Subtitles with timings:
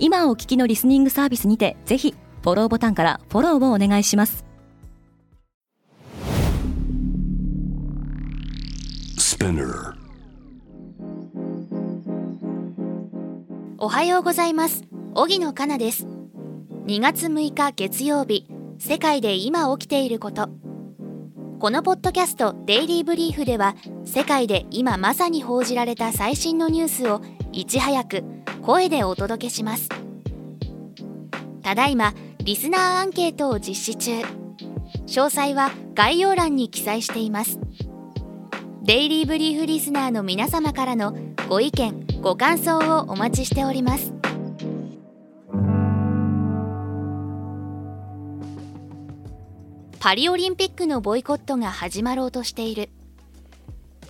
[0.00, 4.44] 今お聞きのリスニングサービスにてぜひフォローボタンからフォローをお願いします。
[13.80, 14.84] おはようございます。
[15.14, 16.06] 荻野かなです。
[16.86, 18.46] 2月6日月曜日
[18.78, 20.48] 世界で今起きていること。
[21.58, 27.20] このポッドキャストデイリーブリーフでは世界で今まさに報じられた最新のニュースを
[27.58, 28.22] いち早く
[28.62, 29.88] 声でお届けします。
[31.60, 34.12] ただいまリスナーアンケートを実施中。
[35.08, 37.58] 詳細は概要欄に記載しています。
[38.84, 41.16] デイリーブリーフリスナーの皆様からの
[41.48, 44.14] ご意見ご感想をお待ちしております。
[49.98, 52.90] パリオリンピックのボイコットが始まろうとしている。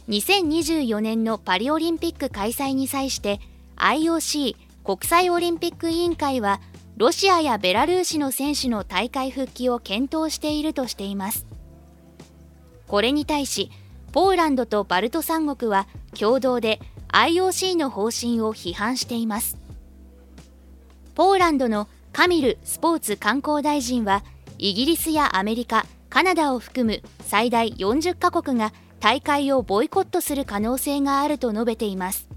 [0.08, 3.40] 2024年のパリオリンピック開催に際して
[3.76, 6.60] IOC 国際オリンピック委員会は
[6.96, 11.46] ロシアやベラルーシの選手の大会復帰を検討しているとしています。
[12.86, 13.70] これに対し
[14.12, 15.86] ポーランドとバルト三国は
[16.18, 19.58] 共同で IOC の方針を批判しています。
[21.14, 24.24] ポーランドのカミルスポーツ観光大臣は
[24.56, 32.28] イギリスやアメリカカナダを含む最大40カ国が大会をボイコットする可能性があると述べています。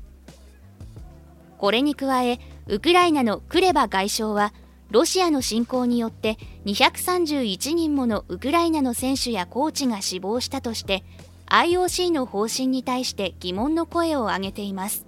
[1.58, 4.54] これに加えウクライナのクレバ外相は
[4.90, 11.04] ロシアの侵攻によって231人ものウクライナの選手やコーチが死亡したとして
[11.48, 15.06] IOC の方針に対して疑問の声を上げています。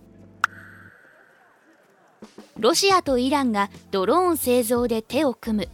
[2.58, 5.70] ロシアとイランがドローン製造で手を組む。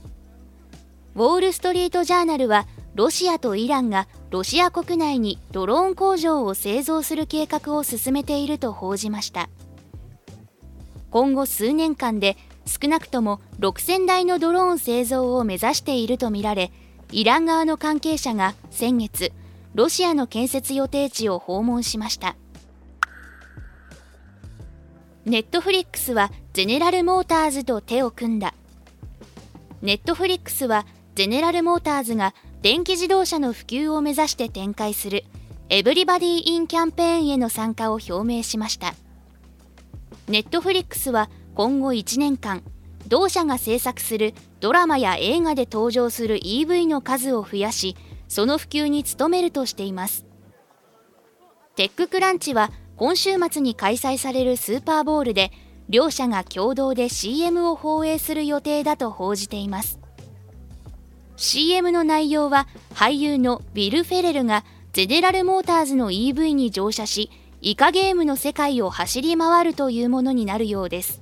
[1.15, 9.49] ウォール・ストリート・ジャーナルはロシアとイランがロシア国内にドローン工場を製造する計画を進めていると報じました。
[11.09, 16.71] 今後数年間で少なくとも6000台のドローン製造を目指しているとみられ
[17.11, 19.31] イラン側の関係者が先月
[19.73, 22.35] ロシアの建設予定地を訪問しました。
[25.25, 28.53] ネットフリックスはゼネラルモーターズと手を組んだ。
[29.81, 30.85] ネットフリックスは
[31.15, 35.23] ゼネラルモーターズが電気自動車の普及を目指して展開する
[35.69, 38.95] エブリバディ・イン・キャンペーンへの参加を表明しました。
[40.27, 42.61] ネットフリックスは今後1年間
[43.07, 47.95] 同社が制作するドラマや映画で登場する EV の数を増やし
[48.27, 50.25] その普及に努めるとしています。
[51.77, 55.53] テッククランチは今週末に開催されるスーパーボールで
[55.87, 60.01] 両社が共同で CM を放映する予定だと報じています。
[61.39, 71.21] CM の内容は俳優のビル・フェレルがゼネラルモーターズの EV に乗車しイカゲームの世界を走り回るというものになるようです。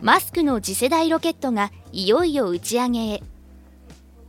[0.00, 3.22] マスクの次世代ロケットがいよいよ打ち上げへ。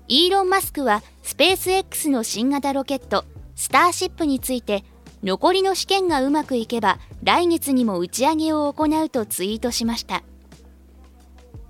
[0.08, 3.25] イーロン・マスクはスペース X の新型ロケット
[3.56, 4.84] スターシップについて
[5.24, 10.22] 残りの試験がうまくいけば来月にも打ち上げを行うとツイートしました。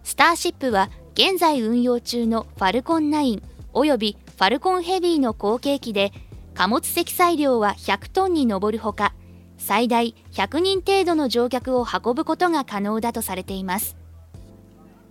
[0.04, 0.90] スターシップは
[1.20, 3.44] 現在運用中のファルコン9
[3.74, 6.14] およびファルコンヘビーの後継機で
[6.54, 9.14] 貨物積載量は100トンに上るほか
[9.58, 13.98] 最大100人程度の乗客を運ぶことが可能だとされています。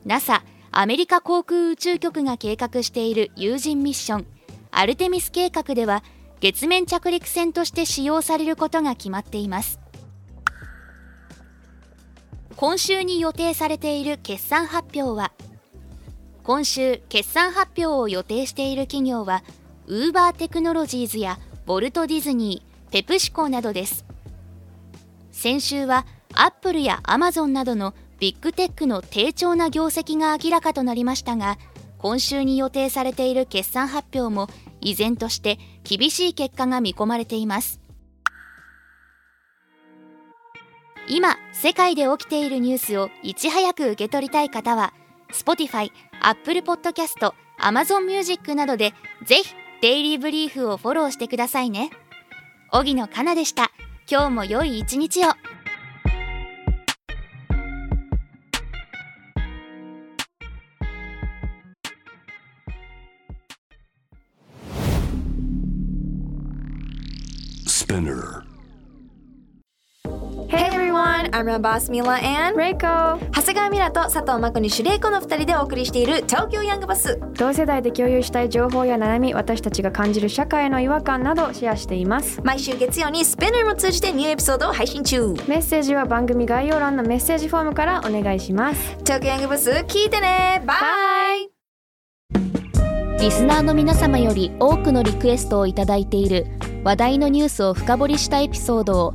[0.07, 4.27] NASA アメリカ航空宇宙局が計画している有人ミッション
[4.71, 6.03] アルテミス計画では
[6.41, 9.79] 月面着陸船として使用されることが決まっています。
[12.57, 15.33] 今週に予定されている決算発表は
[16.49, 19.45] 今週決算発表を予定している企業は
[19.87, 24.07] ウーバーテクノロジーズやボルトディズニー、ペプシコなどです。
[25.31, 31.59] 先週はアップルやアマゾンなどのビッグテックの低調な業績が明らかとなりましたが、
[31.99, 34.49] 今週に予定されている決算発表も
[34.81, 37.79] 依然として厳しい結果が見込まれています。
[41.11, 44.95] 今、世界で起きているニュースをいち早く受け取りたい方は、
[45.33, 45.91] Spotify、
[46.21, 48.95] Apple Podcast、Amazon Music などで
[49.25, 51.91] ぜひデイリーブリーフをフォローしてくださいね。
[52.71, 53.71] 荻野かなでした。
[54.11, 55.33] 今日も良い一日を。
[67.67, 68.43] Spinner
[71.29, 77.21] Everyone, I'm your boss Mila and Reiko 長谷川ミラと佐藤真子にシュレイコの2人でお送りしている東京ヤングバス。
[77.35, 82.41] 同世代で共有したい情報や悩み私たちが感じる社会への違和感などシェアしています。
[82.43, 85.29] 毎週月曜にスペナーも通じてニューエピソードを配信中。
[85.47, 88.97] メッセージは番組概要欄のメッセージフォームからお願いします。
[89.01, 90.63] 東京ヤングバス聞いてね。
[90.67, 90.75] バ
[91.35, 91.51] イ
[93.21, 96.47] リスナーの皆様より多くのリクエストをいただいている
[96.85, 99.15] 話題のニュースを深掘りしたエピソードを